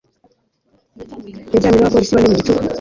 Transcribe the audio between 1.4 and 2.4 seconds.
yajyanywe n'abapolisi bane mu